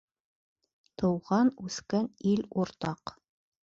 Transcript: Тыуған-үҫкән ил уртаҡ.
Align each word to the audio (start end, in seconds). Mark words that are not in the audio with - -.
Тыуған-үҫкән 1.03 2.11
ил 2.35 2.47
уртаҡ. 2.63 3.19